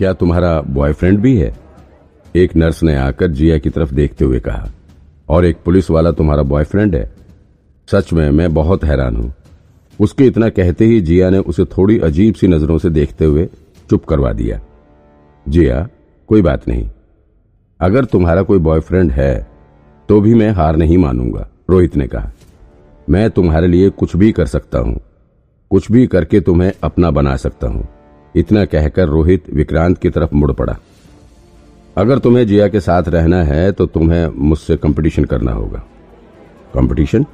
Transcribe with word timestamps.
क्या 0.00 0.12
तुम्हारा 0.12 0.60
बॉयफ्रेंड 0.60 1.18
भी 1.18 1.36
है? 1.36 1.52
एक 2.34 2.54
नर्स 2.56 2.82
ने 2.82 2.94
आकर 2.96 3.30
जिया 3.30 3.58
की 3.58 3.70
तरफ़ 3.70 3.92
देखते 3.94 4.24
हुए 4.24 4.38
कहा, 4.40 4.68
और 5.28 5.44
एक 5.44 5.56
पुलिस 5.64 5.90
वाला 5.90 6.12
तुम्हारा 6.12 6.42
बॉयफ्रेंड 6.42 6.94
है? 6.96 7.10
सच 7.88 8.12
में, 8.12 8.30
मैं 8.30 8.52
बहुत 8.54 8.84
हैरान 8.84 9.16
हूँ। 9.16 9.32
उसके 9.98 10.26
इतना 10.26 10.48
कहते 10.48 10.84
ही 10.84 11.00
जिया 11.00 11.28
ने 11.30 11.38
उसे 11.38 11.64
थोड़ी 11.64 11.98
अजीब 11.98 12.34
सी 12.34 12.46
नज़रों 12.46 12.78
से 12.78 12.90
देखते 12.90 13.24
हुए 13.24 13.48
चुप 13.90 14.04
करवा 14.04 14.32
दिया। 14.32 14.60
जिया, 15.46 15.86
कोई 16.28 16.42
बात 16.42 16.68
नहीं। 16.68 16.88
अगर 17.80 18.04
तुम्हारा 18.04 18.42
कोई 18.42 18.58
बॉयफ्रेंड 18.60 19.12
है 19.12 19.46
तो 20.08 20.20
भी 20.20 20.34
मैं 20.34 20.50
हार 20.50 20.76
नहीं 20.76 20.98
मानूँगा, 20.98 21.48
रोहित 21.70 21.96
ने 21.96 22.06
कहा। 22.06 22.32
मैं 23.08 23.30
तुम्हारे 23.30 23.68
लिए 23.68 23.90
कुछ 23.90 24.16
भी 24.16 24.32
कर 24.32 24.46
सकता 24.46 24.78
हूँ। 24.78 25.00
कुछ 25.70 25.92
भी 25.92 26.06
करके 26.06 26.40
तुम्हें 26.40 26.72
अपना 26.82 27.10
बना 27.10 27.36
सकता 27.36 27.68
हूँ। 27.68 27.88
इतना 28.34 28.64
कहकर 28.64 29.08
रोहित 29.08 29.44
विक्रांत 29.54 29.98
की 29.98 30.10
तरफ़ 30.10 30.34
मुड़ 30.34 30.52
पड़ा। 30.52 30.76
अगर 31.96 32.18
तुम्हें 32.18 32.46
जिया 32.46 32.68
के 32.68 32.80
साथ 32.80 33.08
रहना 33.08 33.42
है 33.44 33.70
तो 33.72 33.86
तुम्हें 33.86 34.26
मुझसे 34.28 34.76
कंपटीशन 34.76 35.24
करना 35.24 35.52
होगा। 35.52 35.82
कंपटीशन 36.74 37.26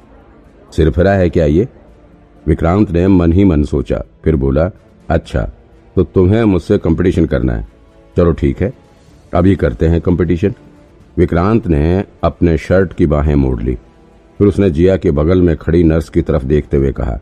सिरफिरा 0.73 1.11
है 1.13 1.29
क्या 1.29 1.45
ये? 1.45 1.67
विक्रांत 2.45 2.91
ने 2.91 3.07
मन 3.07 3.33
ही 3.33 3.43
मन 3.45 3.63
सोचा, 3.63 4.03
फिर 4.23 4.35
बोला 4.35 4.69
अच्छा 5.09 5.41
तो 5.95 6.03
तुम्हें 6.05 6.43
मुझसे 6.43 6.77
कंपटीशन 6.77 7.25
करना 7.25 7.53
है। 7.53 7.67
चलो 8.15 8.31
ठीक 8.31 8.61
है, 8.61 8.71
अभी 9.33 9.55
करते 9.55 9.87
हैं 9.87 10.01
कंपटीशन 10.01 10.53
विक्रांत 11.17 11.67
ने 11.67 12.03
अपने 12.23 12.57
शर्ट 12.57 12.93
की 12.93 13.05
बाहें 13.05 13.35
मोड़ 13.35 13.61
ली। 13.61 13.75
फिर 14.39 14.47
उसने 14.47 14.69
जिया 14.69 14.97
के 14.97 15.11
बगल 15.11 15.41
में 15.41 15.55
खड़ी 15.57 15.83
नर्स 15.83 16.09
की 16.09 16.21
तरफ़ 16.21 16.45
देखते 16.45 16.77
हुए 16.77 16.91
कहा, 16.91 17.19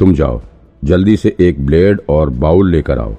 तुम 0.00 0.14
जाओ 0.14 0.40
जल्दी 0.82 1.16
से 1.16 1.36
एक 1.40 1.66
ब्लेड 1.66 2.00
और 2.08 2.30
बाउल 2.30 2.70
लेकर 2.70 2.98
आओ। 2.98 3.14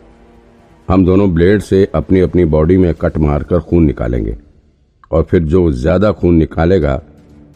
हम 0.88 1.06
दोनों 1.06 1.34
ब्लेड 1.34 1.62
से 1.62 1.88
अपनी 1.96 2.20
अपनी 2.20 2.46
बॉडी 2.46 2.78
में 2.78 2.94
कट 2.94 3.18
मारकर 3.18 3.60
खून 3.60 3.84
निकालेंगे 3.84 4.36
और 5.12 5.24
फिर 5.24 5.44
जो 5.44 5.72
ज़्यादा 5.72 6.12
खून 6.12 6.36
निकालेगा, 6.36 7.02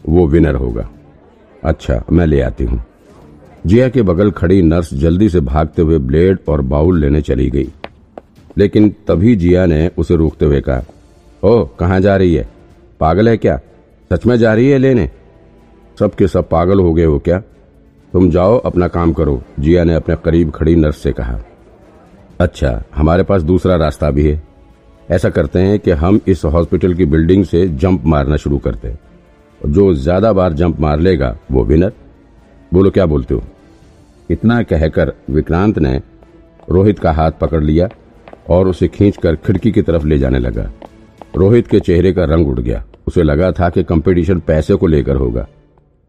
वो 0.10 0.28
विनर 0.28 0.56
होगा। 0.56 0.90
अच्छा 1.64 2.04
मैं 2.12 2.26
ले 2.26 2.42
आती 2.42 2.64
हूँ। 2.64 2.84
जिया 3.66 3.90
के 3.90 4.02
बगल 4.02 4.32
खड़ी 4.32 4.62
नर्स 4.62 4.94
जल्दी 4.94 5.30
से 5.30 5.40
भागते 5.40 5.82
हुए 5.82 5.98
ब्लेड 5.98 6.40
और 6.48 6.62
बाउल 6.62 7.00
लेने 7.00 7.22
चली 7.22 7.50
गई। 7.50 7.68
लेकिन 8.58 8.90
तभी 9.08 9.36
जिया 9.36 9.66
ने 9.66 9.90
उसे 9.98 10.16
रोकते 10.16 10.46
हुए 10.46 10.62
कहा, 10.62 10.84
ओ, 11.44 11.64
कहाँ 11.80 12.00
जा 12.00 12.16
रही 12.16 12.36
है? 12.36 12.48
पागल 13.00 13.30
है 13.30 13.38
क्या? 13.38 13.60
सच 14.12 14.26
में 14.26 14.38
जा 14.38 14.54
रही 14.54 14.70
है 14.70 14.78
लेने? 14.78 15.10
सब 16.00 16.16
के 16.16 16.28
सब 16.28 16.50
पागल 16.50 16.80
हो 16.80 16.94
गए 16.94 17.06
हो 17.06 17.20
क्या? 17.20 17.42
तुम 18.16 18.30
जाओ, 18.30 18.58
अपना 18.58 18.88
काम 18.88 19.14
करो। 19.14 19.42
जिया 19.60 19.84
ने 19.84 19.94
अपने 19.94 20.16
करीब 20.16 20.52
खड़ी 20.52 20.76
नर्स 20.76 20.98
से 20.98 21.12
कहा। 21.12 21.40
अच्छा 22.40 22.84
हमारे 22.96 23.24
पास 23.24 23.42
दूसरा 23.42 23.76
रास्ता 23.76 24.12
भी 24.12 24.28
है। 24.28 24.42
ऐसा 25.12 25.30
करते 25.30 25.60
हैं 25.60 25.80
कि 25.80 25.92
हम 25.92 26.20
इस 26.28 26.46
हॉस्पिटल 26.46 26.94
की 26.94 27.06
बिल्डिंग 27.06 27.44
से 27.46 27.68
जंप 27.68 28.06
मारना 28.06 28.36
शुरू 28.36 28.58
करते 28.58 28.88
हैं। 28.88 29.00
जो 29.72 29.94
ज़्यादा 29.94 30.34
बार 30.34 30.54
जंप 30.54 30.80
मार 30.80 31.00
लेगा, 31.00 31.38
वो 31.52 31.64
विनर। 31.64 31.92
बोलो, 32.74 32.90
क्या 32.90 33.06
बोलते 33.06 33.34
हो? 33.34 33.44
इतना 34.30 34.64
कहकर 34.64 35.14
विक्रांत 35.30 35.80
ने 35.80 36.02
रोहित 36.72 37.00
का 37.00 37.12
हाथ 37.12 37.32
पकड़ 37.32 37.64
लिया 37.64 37.90
और 38.50 38.68
उसे 38.68 38.88
खींचकर 38.88 39.36
खिड़की 39.36 39.72
की 39.72 39.82
तरफ़ 39.82 40.06
ले 40.06 40.20
जाने 40.20 40.40
लगा। 40.40 40.70
रोहित 41.36 41.68
के 41.68 41.80
चेहरे 41.80 42.14
का 42.14 42.26
रंग 42.26 42.48
उड़ 42.48 42.60
गया। 42.60 42.84
उसे 43.08 43.24
लगा 43.24 43.52
था 43.52 43.70
कि 43.70 43.84
कंपटीशन 43.84 44.40
पैसे 44.40 44.76
को 44.76 44.88
लेकर 44.88 45.16
होगा। 45.16 45.48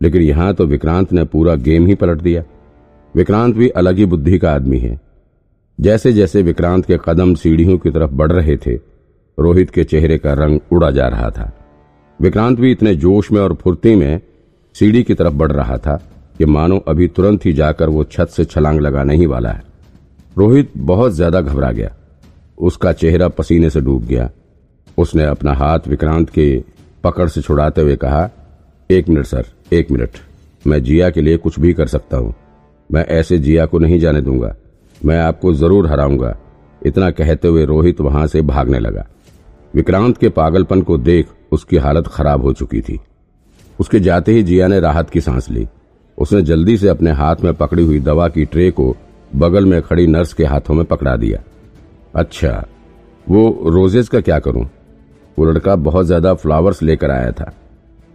लेकिन 0.00 0.22
यहाँ 0.22 0.52
तो 0.54 0.66
विक्रांत 0.66 1.12
ने 1.12 1.24
पूरा 1.24 1.54
गेम 1.56 1.86
ही 1.86 1.94
पलट 1.94 2.20
दिया। 2.20 2.42
विक्रांत 3.14 3.54
भी 3.56 3.68
अलग 3.68 3.96
ही 3.96 4.04
बुद्धि 4.06 4.38
का 4.38 4.52
आदमी 4.52 4.78
है। 4.78 4.98
जैसे 5.78 6.12
जैसे 6.12 6.42
विक्रांत 6.42 6.86
के 6.86 6.98
कदम 7.04 7.34
सीढ़ियों 7.34 7.78
की 7.78 7.90
तरफ़ 7.90 8.10
बढ़ 8.10 8.32
रहे 8.32 8.56
थे, 8.56 8.74
रोहित 9.38 9.70
के 9.70 9.84
चेहरे 9.84 10.18
का 10.18 10.32
रंग 10.34 10.60
उड़ा 10.72 10.90
जा 10.90 11.06
रहा 11.08 11.30
था। 11.30 11.52
विक्रांत 12.20 12.60
भी 12.60 12.70
इतने 12.72 12.94
जोश 12.96 13.30
में 13.32 13.40
और 13.40 13.54
फुर्ती 13.54 13.94
में 13.94 14.20
सीढ़ी 14.76 15.02
की 15.02 15.14
तरफ़ 15.14 15.34
बढ़ 15.34 15.52
रहा 15.52 15.76
था 15.78 15.96
कि 16.38 16.44
मानो 16.44 16.78
अभी 16.78 17.08
तुरंत 17.08 17.44
ही 17.46 17.52
जाकर 17.52 17.88
वो 17.88 18.04
छत 18.04 18.28
से 18.28 18.44
छलांग 18.44 18.80
लगाने 18.80 19.16
ही 19.16 19.26
वाला 19.26 19.50
है। 19.50 19.62
रोहित 20.36 20.72
बहुत 20.76 21.12
ज़्यादा 21.12 21.40
घबरा 21.40 21.70
गया। 21.72 21.92
उसका 22.58 22.92
चेहरा 22.92 23.28
पसीने 23.28 23.70
से 23.70 23.80
डूब 23.80 24.04
गया। 24.04 24.30
उसने 24.98 25.24
अपना 25.24 25.52
हाथ 25.52 25.88
विक्रांत 25.88 26.30
के 26.30 26.64
पकड़ 27.04 27.28
से 27.28 27.42
छुड़ाते 27.42 27.80
हुए 27.80 27.96
कहा 27.96 28.28
एक 28.90 29.08
मिनट 29.08 29.26
सर, 29.26 29.44
एक 29.72 29.90
मिनट। 29.90 30.18
मैं 30.64 30.82
जिया 30.82 31.08
के 31.10 31.20
लिए 31.20 31.36
कुछ 31.36 31.58
भी 31.60 31.72
कर 31.72 31.86
सकता 31.86 32.16
हूँ। 32.16 32.34
मैं 32.90 33.04
ऐसे 33.06 33.38
जिया 33.38 33.64
को 33.66 33.78
नहीं 33.78 33.98
जाने 34.00 34.20
दूँगा। 34.20 34.54
मैं 35.04 35.18
आपको 35.20 35.52
ज़रूर 35.54 35.86
हराऊँगा। 35.86 36.36
इतना 36.82 37.10
कहते 37.10 37.48
हुए 37.48 37.64
रोहित 37.64 38.00
वहाँ 38.00 38.26
से 38.26 38.42
भागने 38.42 38.78
लगा। 38.78 39.06
विक्रांत 39.74 40.18
के 40.18 40.28
पागलपन 40.28 40.82
को 40.82 40.98
देख 40.98 41.28
उसकी 41.52 41.76
हालत 41.76 42.06
खराब 42.06 42.42
हो 42.42 42.52
चुकी 42.52 42.80
थी। 42.80 43.00
उसके 43.78 44.00
जाते 44.00 44.32
ही 44.32 44.42
जिया 44.42 44.68
ने 44.68 44.80
राहत 44.80 45.10
की 45.10 45.20
सांस 45.20 45.50
ली। 45.50 45.66
उसने 46.18 46.42
जल्दी 46.42 46.76
से 46.76 46.88
अपने 46.88 47.10
हाथ 47.10 47.44
में 47.44 47.52
पकड़ी 47.54 47.84
हुई 47.84 48.00
दवा 48.00 48.28
की 48.28 48.44
ट्रे 48.44 48.70
को 48.70 48.94
बगल 49.36 49.64
में 49.64 49.80
खड़ी 49.82 50.06
नर्स 50.06 50.32
के 50.32 50.44
हाथों 50.44 50.74
में 50.74 50.84
पकड़ा 50.84 51.16
दिया। 51.16 51.42
अच्छा 52.14 52.64
वो 53.26 53.48
रोजेज 53.66 54.08
का 54.08 54.20
क्या 54.20 54.38
करूँ? 54.38 54.68
वो 55.38 55.44
लड़का 55.44 55.76
बहुत 55.76 56.06
ज़्यादा 56.06 56.34
फ्लावर्स 56.34 56.82
लेकर 56.82 57.10
आया 57.10 57.30
था। 57.30 57.52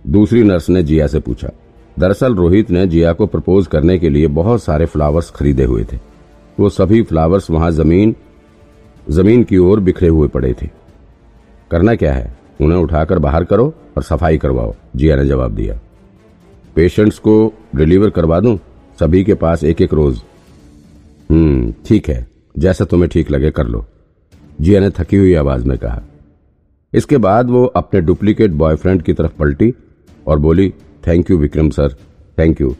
दूसरी 0.05 0.43
नर्स 0.43 0.69
ने 0.69 0.83
जिया 0.83 1.07
से 1.07 1.19
पूछा, 1.19 1.49
दरअसल 1.97 2.35
रोहित 2.35 2.69
ने 2.71 2.85
जिया 2.87 3.13
को 3.13 3.25
प्रपोज 3.27 3.67
करने 3.67 3.97
के 3.99 4.09
लिए 4.09 4.27
बहुत 4.29 4.63
सारे 4.63 4.85
फ्लावर्स 4.85 5.29
खरीदे 5.31 5.63
हुए 5.63 5.83
थे। 5.83 5.97
वो 6.57 6.69
सभी 6.69 7.01
फ्लावर्स 7.03 7.49
वहाँ 7.49 7.71
ज़मीन 7.71 8.15
ज़मीन 9.07 9.43
की 9.43 9.57
ओर 9.57 9.79
बिखरे 9.79 10.07
हुए 10.07 10.27
पड़े 10.27 10.53
थे। 10.53 10.69
करना 11.71 11.95
क्या 11.95 12.13
है? 12.13 12.33
उन्हें 12.61 12.79
उठाकर 12.79 13.19
बाहर 13.19 13.43
करो 13.43 13.73
और 13.97 14.03
सफ़ाई 14.03 14.37
करवाओ, 14.37 14.73
जिया 14.95 15.15
ने 15.15 15.25
जवाब 15.25 15.55
दिया। 15.55 15.79
पेशेंट्स 16.75 17.17
को 17.19 17.53
डिलीवर 17.75 18.09
करवा 18.09 18.39
दूँ? 18.39 18.57
सभी 18.99 19.23
के 19.23 19.33
पास 19.33 19.63
एक 19.63 19.81
एक 19.81 19.93
रोज? 19.93 20.21
हम्म 21.29 21.73
ठीक 21.85 22.09
है, 22.09 22.27
जैसा 22.55 22.85
तुम्हें 22.85 23.09
ठीक 23.09 23.31
लगे 23.31 23.51
कर 23.51 23.67
लो, 23.67 23.85
जिया 24.61 24.79
ने 24.79 24.89
थकी 24.89 25.17
हुई 25.17 25.33
आवाज़ 25.35 25.65
में 25.65 25.77
कहा। 25.77 26.01
इसके 26.93 27.17
बाद 27.19 27.49
वो 27.49 27.65
अपने 27.65 28.01
डुप्लीकेट 28.01 28.51
बॉयफ्रेंड 28.53 29.01
की 29.01 29.13
तरफ़ 29.13 29.37
पलटी 29.39 29.73
और 30.27 30.39
बोली 30.39 30.73
thank 31.07 31.31
you 31.31 31.37
Vikram 31.37 31.69
sir 31.69 31.95
thank 32.39 32.61
you 32.61 32.75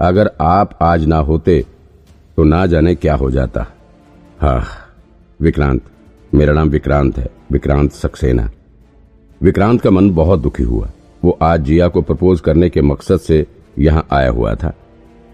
अगर 0.00 0.30
आप 0.40 0.78
आज 0.82 1.04
ना 1.04 1.16
होते 1.16 1.64
तो 2.36 2.44
ना 2.44 2.66
जाने 2.66 2.94
क्या 2.94 3.14
हो 3.14 3.30
जाता. 3.30 3.66
हा, 4.40 4.64
विक्रांत. 5.40 5.82
मेरा 6.34 6.52
नाम 6.52 6.68
विक्रांत 6.68 7.18
है. 7.18 7.26
विक्रांत 7.52 7.92
सक्सेना. 7.92 8.50
विक्रांत 9.42 9.80
का 9.80 9.90
मन 9.90 10.10
बहुत 10.10 10.40
दुखी 10.40 10.62
हुआ। 10.62 10.90
वो 11.24 11.38
आज 11.42 11.60
जिया 11.60 11.88
को 11.88 12.02
प्रपोज 12.02 12.40
करने 12.40 12.68
के 12.70 12.82
मकसद 12.82 13.16
से 13.16 13.46
यहाँ 13.78 14.06
आया 14.12 14.30
हुआ 14.30 14.54
था। 14.54 14.72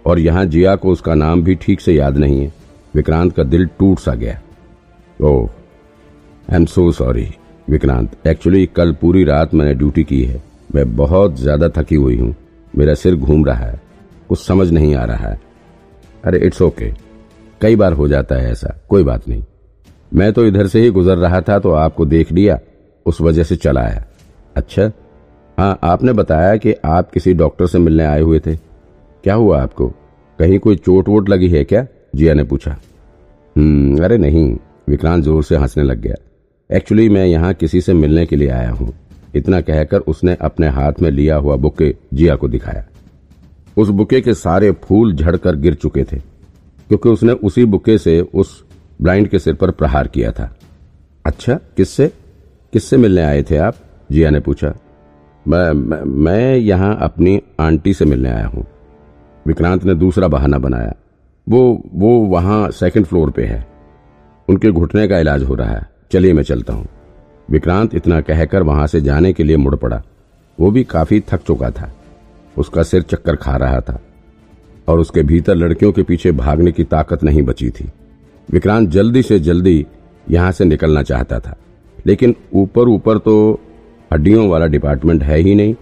और 0.07 0.19
यहाँ 0.19 0.45
जिया 0.47 0.77
को 0.77 0.91
उसका 0.91 1.15
नाम 1.15 1.43
भी 1.43 1.55
ठीक 1.55 1.81
से 1.81 1.95
याद 1.95 2.17
नहीं 2.17 2.41
है। 2.41 2.53
विक्रांत 2.95 3.37
का 3.37 3.43
दिल 3.43 3.67
टूट 3.67 3.99
सा 3.99 4.15
गया। 4.15 4.41
ओह 5.23 5.51
I 6.51 6.57
am 6.57 6.65
so 6.65 6.93
sorry 6.93 7.29
Vikrant. 7.71 8.27
Actually 8.27 8.67
कल 8.67 8.93
पूरी 8.93 9.25
रात 9.25 9.55
मैंने 9.55 9.75
ड्यूटी 9.75 10.05
की 10.05 10.25
है। 10.25 10.43
मैं 10.75 10.97
बहुत 10.97 11.39
ज़्यादा 11.41 11.69
थकी 11.69 11.95
हुई 11.95 12.17
हूँ। 12.17 12.35
मेरा 12.75 12.95
सिर 12.95 13.17
घूम 13.17 13.45
रहा 13.45 13.65
है। 13.67 13.81
कुछ 14.29 14.39
समझ 14.39 14.71
नहीं 14.71 14.95
आ 14.95 15.05
रहा 15.05 15.29
है। 15.29 15.41
अरे 16.25 16.39
इट्स 16.39 16.63
ओके 16.63 16.93
कई 17.61 17.77
बार 17.77 17.93
हो 17.93 18.09
जाता 18.09 18.35
है 18.35 18.51
ऐसा। 18.51 18.75
कोई 18.89 19.05
बात 19.05 19.29
नहीं। 19.29 19.43
मैं 20.15 20.33
तो 20.33 20.45
इधर 20.47 20.67
से 20.67 20.81
ही 20.81 20.91
गुजर 20.91 21.17
रहा 21.17 21.41
था 21.41 21.59
तो 21.59 21.73
आपको 21.73 22.05
देख 22.05 22.33
लिया। 22.33 22.59
उस 23.07 23.21
वजह 23.21 23.43
से 23.43 23.57
चला 23.57 23.81
आया। 23.81 24.05
अच्छा? 24.57 24.91
हाँ 25.59 25.79
आपने 25.83 26.13
बताया 26.13 26.57
कि 26.57 26.75
आप 26.85 27.11
किसी 27.11 27.35
डॉक्टर 27.35 27.67
से 27.67 27.79
मिलने 27.79 28.05
आए 28.05 28.21
हुए 28.21 28.41
थे। 28.41 28.57
क्या 28.57 29.35
हुआ 29.35 29.63
आपको? 29.63 29.89
कहीं 30.39 30.59
कोई 30.59 30.77
चोट 30.77 31.09
वोट 31.09 31.29
लगी 31.29 31.49
है 31.49 31.65
क्या? 31.65 31.87
जिया 32.15 32.35
ने 32.35 32.45
पूछा। 32.45 32.77
हम्म 33.57 34.05
अरे 34.05 34.19
नहीं। 34.19 34.57
विक्रांत 34.89 35.25
ज़ोर 35.25 35.43
से 35.45 35.57
हंसने 35.57 35.83
लग 35.83 36.01
गया। 36.01 36.15
एक्चुअली 36.71 37.09
मैं 37.09 37.27
यहाँ 37.27 37.53
किसी 37.55 37.81
से 37.81 37.95
मिलने 37.95 38.27
के 38.27 38.37
लिए 38.37 38.49
आया 38.49 38.71
हूँ। 38.71 38.93
इतना 39.35 39.61
कहकर 39.61 39.99
उसने 39.99 40.35
अपने 40.35 40.69
हाथ 40.69 40.93
में 41.03 41.11
लिया 41.11 41.37
हुआ 41.37 41.57
बुके 41.57 41.97
जिया 42.15 42.37
को 42.37 42.49
दिखाया। 42.49 42.85
उस 43.79 43.89
बुके 43.89 44.21
के 44.21 44.35
सारे 44.35 44.71
फूल 44.71 45.15
झड़कर 45.15 45.57
गिर 45.57 45.75
चुके 45.75 46.05
थे 46.05 46.17
क्योंकि 46.89 47.09
उसने 47.09 47.33
उसी 47.33 47.65
बुके 47.65 47.99
से 47.99 48.21
उस 48.21 48.65
ब्लाइंड 49.03 49.29
के 49.29 49.39
सिर 49.39 49.55
पर 49.55 49.71
प्रहार 49.71 50.09
किया 50.09 50.33
था। 50.33 50.57
अच्छा 51.27 51.55
किससे? 51.55 52.13
किससे 52.73 52.97
मिलने 52.97 53.23
आए 53.23 53.43
थे 53.43 53.57
आप? 53.57 53.75
जिया 54.13 54.31
ने 54.31 54.41
पूछा। 54.41 54.75
मैं 55.49 55.73
मैं, 55.73 56.03
मैं 56.03 56.57
यहाँ 56.57 56.99
अपनी 57.01 57.43
आंटी 57.61 57.95
से 57.95 58.05
मिलने 58.05 58.31
आया 58.31 58.47
हूँ। 58.47 58.67
विक्रांत 59.47 59.85
ने 59.85 59.95
दूसरा 59.95 60.29
बहाना 60.29 60.59
बनाया। 60.59 60.95
वो 61.49 61.83
वो 61.95 62.21
वहाँ 62.21 62.71
सेकंड 62.71 63.07
फ्लोर 63.07 63.31
पे 63.31 63.45
है। 63.45 63.67
उनके 64.49 64.71
घुटने 64.71 65.09
का 65.09 65.19
इलाज 65.19 65.43
हो 65.43 65.55
रहा 65.55 65.71
है। 65.71 65.89
चलिए 66.13 66.33
मैं 66.33 66.43
चलता 66.43 66.73
हूँ। 66.73 66.89
विक्रांत 67.51 67.95
इतना 67.95 68.21
कहकर 68.21 68.63
वहाँ 68.63 68.87
से 68.87 69.01
जाने 69.01 69.33
के 69.33 69.43
लिए 69.43 69.57
मुड़ 69.57 69.77
पड़ा। 69.77 70.03
वो 70.61 70.71
भी 70.71 70.85
काफ़ी 70.85 71.21
थक 71.21 71.43
चुका 71.43 71.71
था। 71.71 71.93
उसका 72.59 72.83
सिर 72.83 73.03
चक्कर 73.03 73.37
खा 73.37 73.57
रहा 73.57 73.81
था 73.81 74.01
और 74.89 75.01
उसके 75.01 75.23
भीतर 75.23 75.55
लड़कियों 75.55 75.93
के 75.93 76.03
पीछे 76.03 76.33
भागने 76.33 76.73
की 76.73 76.85
ताकत 76.85 77.25
नहीं 77.25 77.43
बची 77.43 77.71
थी। 77.71 77.91
विक्रांत 78.51 78.89
जल्दी 78.89 79.23
से 79.23 79.39
जल्दी 79.39 79.87
यहाँ 80.31 80.53
से 80.53 80.65
निकलना 80.65 81.03
चाहता 81.03 81.39
था। 81.39 81.57
लेकिन 82.07 82.35
ऊपर 82.55 82.89
ऊपर 82.89 83.19
तो 83.19 83.61
हड्डियों 84.13 84.49
वाला 84.49 84.67
डिपार्टमेंट 84.67 85.23
है 85.23 85.39
ही 85.39 85.55
नहीं। 85.55 85.75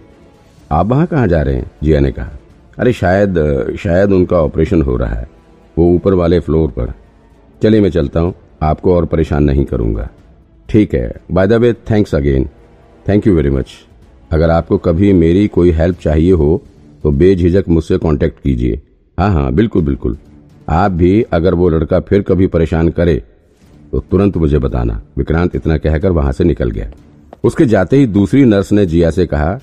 आप 0.71 0.85
वहाँ 0.85 1.05
कहाँ 1.05 1.27
जा 1.27 1.41
रहे 1.41 1.55
हैं? 1.55 1.71
जिया 1.83 1.99
ने 1.99 2.11
कहा। 2.11 2.29
अरे 2.77 2.93
शायद 2.93 3.35
शायद 3.79 4.11
उनका 4.11 4.37
ऑपरेशन 4.37 4.81
हो 4.81 4.97
रहा 4.97 5.15
है। 5.15 5.29
वो 5.77 5.93
ऊपर 5.93 6.13
वाले 6.13 6.39
फ्लोर 6.39 6.69
पर। 6.69 6.93
चलिए 7.63 7.81
मैं 7.81 7.89
चलता 7.89 8.19
हूँ। 8.19 8.33
आपको 8.61 8.95
और 8.95 9.05
परेशान 9.05 9.43
नहीं 9.43 9.65
करूँगा। 9.65 10.09
ठीक 10.69 10.93
है। 10.93 11.11
By 11.31 11.47
the 11.47 11.53
way 11.53 11.73
thanks 11.89 12.15
again 12.15 12.45
thank 13.05 13.27
you 13.27 13.33
very 13.35 13.49
much 13.49 13.71
अगर 14.31 14.49
आपको 14.49 14.77
कभी 14.77 15.11
मेरी 15.15 15.47
कोई 15.47 15.71
हेल्प 15.71 15.99
चाहिए 15.99 16.31
हो 16.31 16.61
तो 17.03 17.11
बेझिझक 17.11 17.69
मुझसे 17.69 17.97
कांटेक्ट 17.97 18.41
कीजिए। 18.43 18.81
हाँ 19.17 19.31
हाँ 19.33 19.51
बिल्कुल 19.53 19.83
बिल्कुल। 19.83 20.17
आप 20.69 20.91
भी 20.91 21.21
अगर 21.23 21.53
वो 21.53 21.69
लड़का 21.69 21.99
फिर 21.99 22.21
कभी 22.21 22.47
परेशान 22.47 22.89
करे 22.89 23.15
तो 23.91 23.99
तुरंत 24.01 24.37
मुझे 24.37 24.59
बताना। 24.59 25.01
विक्रांत 25.17 25.55
इतना 25.55 25.77
कहकर 25.77 26.11
वहाँ 26.11 26.31
से 26.31 26.43
निकल 26.43 26.71
गया। 26.71 26.91
उसके 27.43 27.65
जाते 27.65 27.97
ही 27.97 28.05
दूसरी 28.07 28.43
नर्स 28.45 28.71
ने 28.71 28.85
जिया 28.85 29.11
से 29.11 29.25
कहा, 29.25 29.59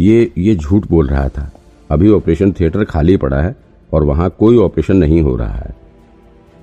ये 0.00 0.30
ये 0.38 0.54
झूठ 0.56 0.86
बोल 0.86 1.08
रहा 1.08 1.28
था। 1.28 1.50
अभी 1.90 2.10
ऑपरेशन 2.10 2.52
थिएटर 2.52 2.84
खाली 2.84 3.16
पड़ा 3.16 3.40
है 3.42 3.54
और 3.92 4.04
वहाँ 4.04 4.30
कोई 4.38 4.56
ऑपरेशन 4.58 4.96
नहीं 4.96 5.20
हो 5.22 5.36
रहा 5.36 5.54
है। 5.54 5.74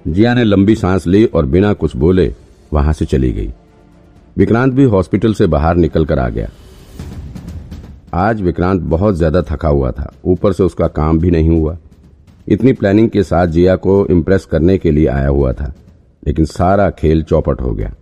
जिया 0.05 0.33
ने 0.33 0.43
लंबी 0.43 0.75
सांस 0.75 1.07
ली 1.07 1.25
और 1.25 1.45
बिना 1.45 1.73
कुछ 1.73 1.95
बोले 1.95 2.33
वहाँ 2.73 2.93
से 2.93 3.05
चली 3.05 3.31
गई। 3.33 3.51
विक्रांत 4.35 4.73
भी 4.73 4.83
हॉस्पिटल 4.83 5.33
से 5.33 5.45
बाहर 5.47 5.75
निकलकर 5.75 6.19
आ 6.19 6.27
गया। 6.29 6.47
आज 8.13 8.41
विक्रांत 8.41 8.81
बहुत 8.83 9.15
ज़्यादा 9.15 9.41
थका 9.41 9.69
हुआ 9.69 9.91
था। 9.91 10.11
ऊपर 10.25 10.53
से 10.53 10.63
उसका 10.63 10.87
काम 10.87 11.19
भी 11.19 11.31
नहीं 11.31 11.49
हुआ। 11.49 11.77
इतनी 12.47 12.73
प्लानिंग 12.73 13.09
के 13.09 13.23
साथ 13.23 13.47
जिया 13.47 13.75
को 13.75 14.05
इम्प्रेस 14.07 14.45
करने 14.45 14.77
के 14.77 14.91
लिए 14.91 15.07
आया 15.07 15.27
हुआ 15.27 15.53
था, 15.53 15.73
लेकिन 16.23 16.45
सारा 16.45 16.89
खेल 16.89 17.23
चौपट 17.23 17.61
हो 17.61 17.71
गया। 17.71 17.93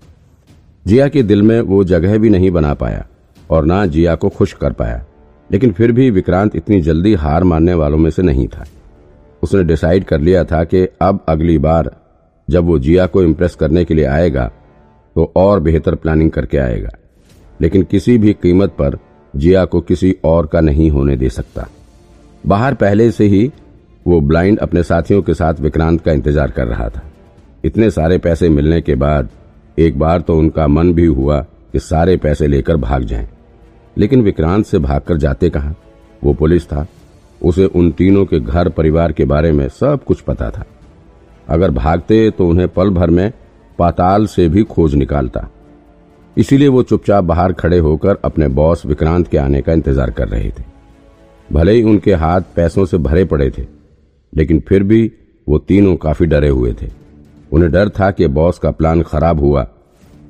जिया 0.85 1.07
के 1.07 1.23
दिल 1.23 1.41
में 1.41 1.59
वो 1.61 1.83
जगह 1.83 2.17
भी 2.17 2.29
नहीं 2.29 2.51
बना 2.51 2.73
पाया, 2.73 3.05
और 3.49 3.65
ना 3.65 3.85
जिया 3.85 4.15
को 4.15 4.29
खुश 4.29 4.53
कर 4.53 4.71
पाया। 4.71 5.03
लेकिन 5.49 5.71
फिर 5.71 5.91
भी 5.91 6.09
विक्रांत 6.11 6.55
इतनी 6.55 6.81
जल्दी 6.81 7.13
हार 7.13 7.43
मानने 7.43 7.73
वालों 7.73 7.97
में 7.97 8.09
से 8.11 8.21
नहीं 8.21 8.47
था। 8.47 8.65
उसने 9.43 9.63
डिसाइड 9.63 10.03
कर 10.03 10.19
लिया 10.19 10.43
था 10.43 10.63
कि 10.63 10.87
अब 11.01 11.23
अगली 11.29 11.57
बार 11.57 11.95
जब 12.47 12.65
वो 12.65 12.79
जिया 12.79 13.05
को 13.05 13.23
इम्प्रेस 13.23 13.55
करने 13.55 13.85
के 13.85 13.93
लिए 13.93 14.05
आएगा 14.05 14.51
तो 15.15 15.31
और 15.35 15.59
बेहतर 15.59 15.95
प्लानिंग 15.95 16.31
करके 16.31 16.57
आएगा। 16.57 16.89
लेकिन 17.61 17.83
किसी 17.83 18.17
भी 18.17 18.33
कीमत 18.33 18.69
पर 18.69 18.97
जिया 19.33 19.65
को 19.65 19.81
किसी 19.81 20.15
और 20.23 20.47
का 20.47 20.61
नहीं 20.61 20.89
होने 20.91 21.15
दे 21.17 21.29
सकता। 21.29 21.67
बाहर 22.43 22.73
पहले 22.73 23.09
से 23.11 23.25
ही 23.25 23.51
वो 24.07 24.19
ब्लाइंड 24.21 24.59
अपने 24.59 24.83
साथियों 24.83 25.21
के 25.21 25.33
साथ 25.33 25.59
विक्रांत 25.59 26.01
का 26.01 26.11
इंतज़ार 26.11 26.51
कर 26.51 26.67
रहा 26.67 26.87
था। 26.89 27.01
इतने 27.65 27.89
सारे 27.91 28.17
पैसे 28.17 28.49
मिलने 28.49 28.81
के 28.81 28.95
बाद 28.95 29.29
एक 29.77 29.99
बार 29.99 30.21
तो 30.21 30.37
उनका 30.37 30.67
मन 30.67 30.93
भी 30.93 31.05
हुआ 31.05 31.39
कि 31.73 31.79
सारे 31.79 32.17
पैसे 32.17 32.47
लेकर 32.47 32.77
भाग 32.77 33.03
जाएँ। 33.03 33.27
लेकिन 33.97 34.21
विक्रांत 34.21 34.65
से 34.65 34.79
भागकर 34.79 35.17
जाते 35.17 35.49
कहा? 35.49 35.73
वो 36.23 36.33
पुलिस 36.33 36.65
था। 36.67 36.85
उसे 37.41 37.65
उन 37.65 37.91
तीनों 37.91 38.25
के 38.25 38.39
घर 38.39 38.69
परिवार 38.69 39.11
के 39.11 39.25
बारे 39.25 39.51
में 39.51 39.67
सब 39.69 40.03
कुछ 40.03 40.21
पता 40.21 40.49
था। 40.49 40.65
अगर 41.47 41.71
भागते 41.71 42.29
तो 42.29 42.47
उन्हें 42.47 42.67
पल 42.67 42.89
भर 42.89 43.09
में 43.09 43.31
पाताल 43.79 44.25
से 44.27 44.47
भी 44.49 44.63
खोज 44.65 44.95
निकालता। 44.95 45.47
इसीलिए 46.37 46.67
वो 46.67 46.83
चुपचाप 46.83 47.23
बाहर 47.23 47.53
खड़े 47.53 47.77
होकर 47.79 48.17
अपने 48.25 48.47
बॉस 48.49 48.85
विक्रांत 48.85 49.27
के 49.27 49.37
आने 49.37 49.61
का 49.61 49.73
इंतज़ार 49.73 50.11
कर 50.11 50.27
रहे 50.27 50.49
थे। 50.49 50.63
भले 51.49 51.71
ही 51.71 51.83
उनके 51.83 52.13
हाथ 52.15 52.41
पैसों 52.55 52.85
से 52.85 52.97
भरे 52.99 53.23
पड़े 53.25 53.49
थे, 53.51 53.65
लेकिन 54.33 54.59
फिर 54.59 54.83
भी 54.83 55.11
वो 55.47 55.57
तीनों 55.59 55.95
काफ़ी 55.97 56.25
डरे 56.25 56.49
हुए 56.49 56.73
थे। 56.73 56.87
उन्हें 57.51 57.71
डर 57.71 57.89
था 57.89 58.09
कि 58.11 58.27
बॉस 58.29 58.59
का 58.59 58.71
प्लान 58.71 59.01
खराब 59.01 59.39
हुआ, 59.39 59.67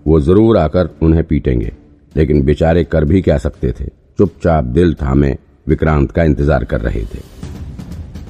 वो 0.07 0.19
ज़रूर 0.21 0.57
आकर 0.57 0.89
उन्हें 1.01 1.23
पीटेंगे, 1.23 1.71
लेकिन 2.15 2.43
बेचारे 2.45 2.83
कर 2.83 3.05
भी 3.05 3.21
क्या 3.21 3.37
सकते 3.37 3.71
थे? 3.71 3.85
चुपचाप 4.19 4.63
दिल 4.65 4.93
थामे 4.93 5.35
विक्रांत 5.67 6.11
का 6.11 6.23
इंतज़ार 6.23 6.63
कर 6.65 6.81
रहे 6.81 7.01
थे। 7.03 7.19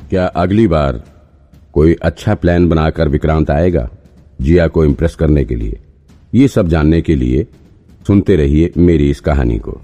क्या 0.09 0.25
अगली 0.27 0.67
बार 0.67 1.01
कोई 1.73 1.95
अच्छा 2.01 2.35
प्लान 2.35 2.67
बनाकर 2.69 3.09
विक्रांत 3.09 3.51
आएगा? 3.51 3.89
जिया 4.41 4.67
को 4.67 4.85
इम्प्रेस 4.85 5.15
करने 5.15 5.45
के 5.45 5.55
लिए। 5.55 5.79
ये 6.35 6.47
सब 6.47 6.67
जानने 6.67 7.01
के 7.01 7.15
लिए 7.15 7.47
सुनते 8.07 8.35
रहिए 8.35 8.71
मेरी 8.77 9.09
इस 9.09 9.19
कहानी 9.19 9.57
को। 9.57 9.81